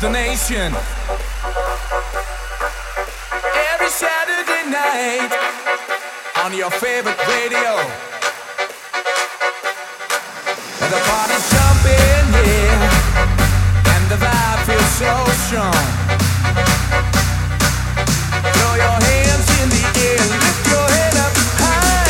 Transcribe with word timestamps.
the 0.00 0.08
nation. 0.08 0.72
Every 3.72 3.90
Saturday 3.90 4.70
night 4.70 5.30
on 6.42 6.56
your 6.56 6.70
favorite 6.70 7.20
radio. 7.28 7.76
And 10.80 10.90
the 10.90 11.00
party's 11.04 11.44
jumping, 11.52 12.24
yeah, 12.32 12.88
and 13.92 14.04
the 14.08 14.16
vibe 14.16 14.60
feels 14.64 14.90
so 14.96 15.12
strong. 15.44 15.84
Throw 18.56 18.74
your 18.80 18.98
hands 19.04 19.48
in 19.60 19.68
the 19.68 19.84
air, 20.00 20.22
lift 20.40 20.64
your 20.72 20.88
head 20.96 21.16
up 21.24 21.34
high. 21.60 22.08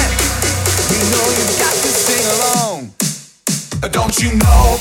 You 0.94 1.02
know 1.10 1.26
you've 1.38 1.58
got 1.58 1.74
to 1.74 1.90
sing 2.06 2.26
along. 2.38 2.94
Don't 3.90 4.16
you 4.22 4.36
know? 4.38 4.79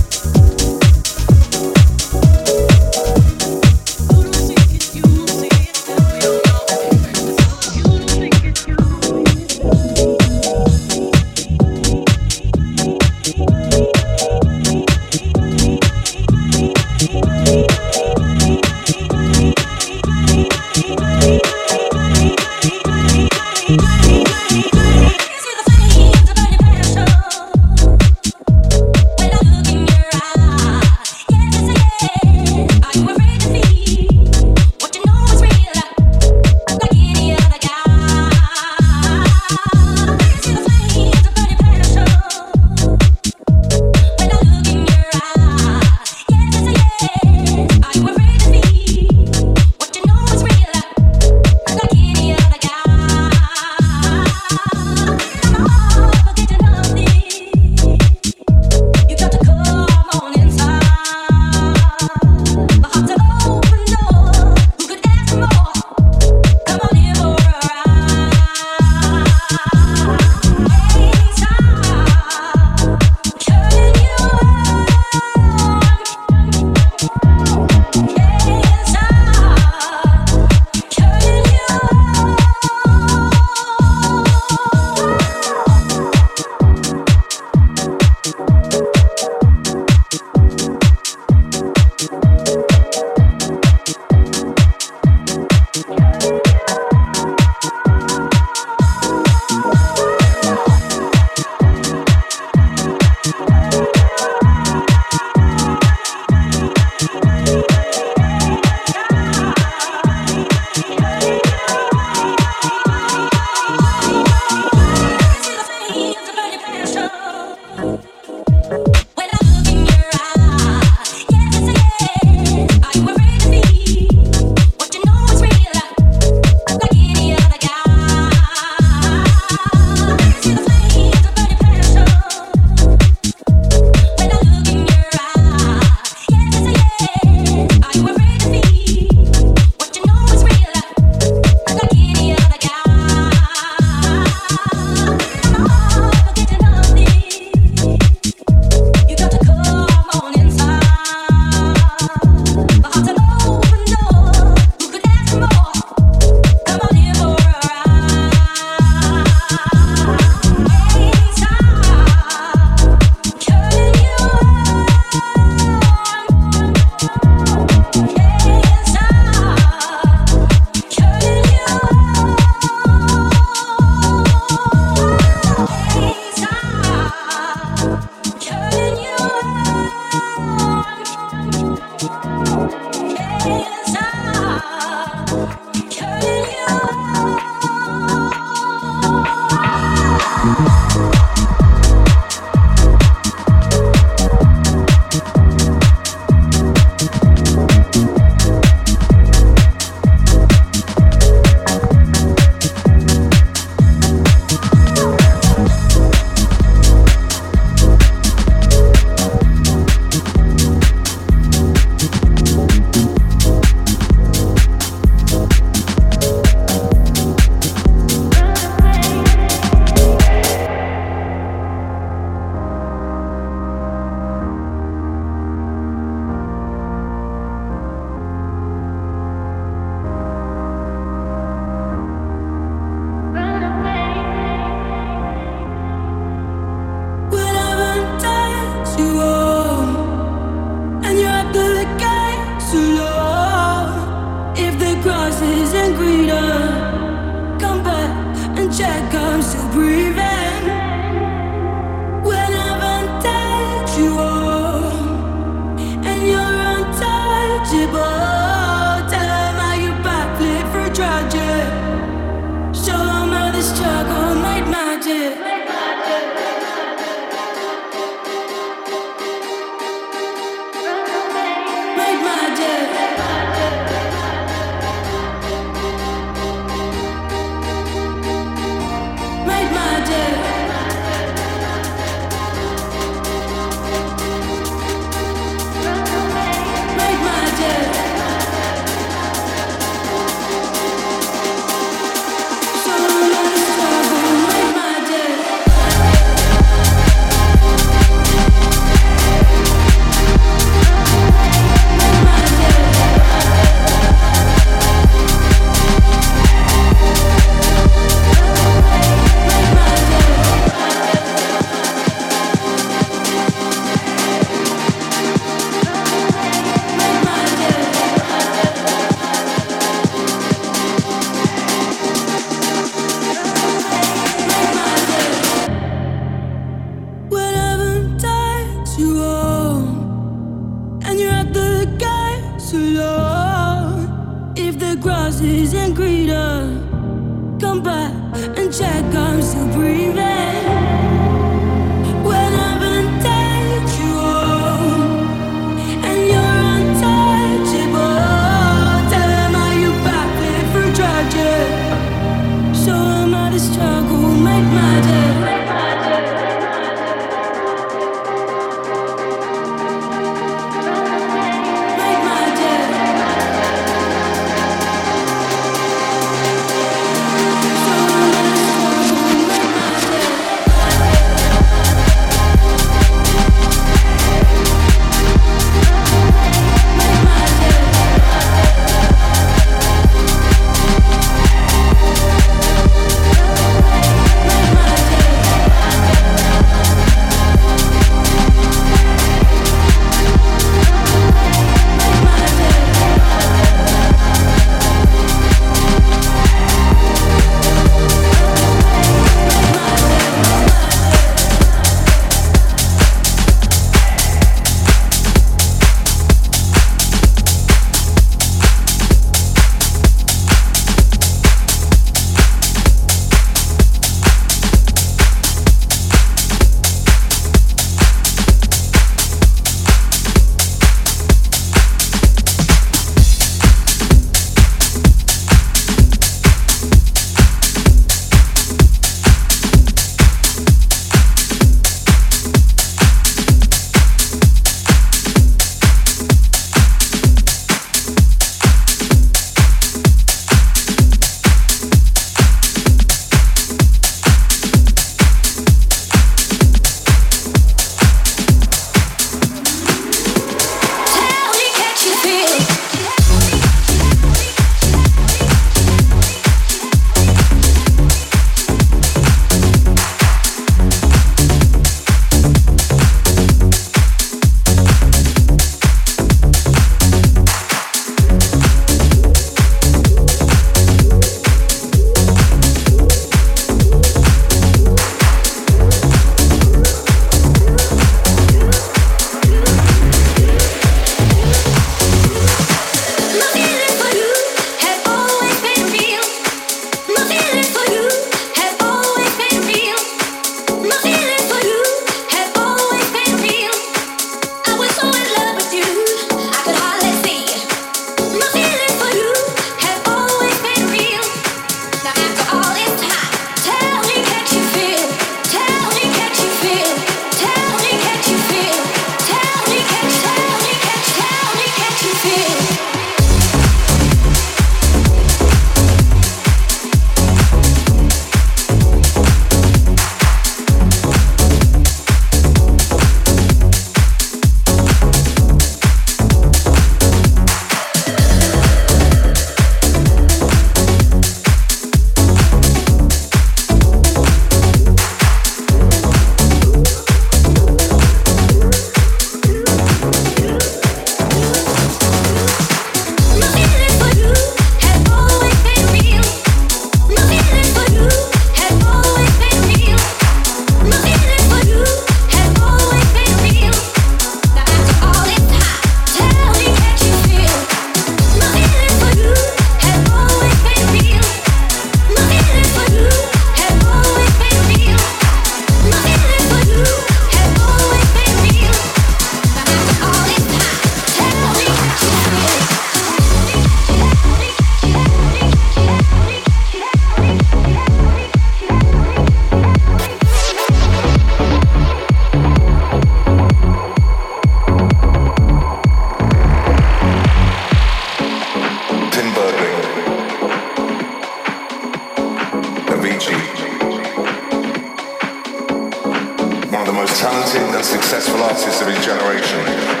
of 598.81 598.87
his 598.87 599.05
generation. 599.05 600.00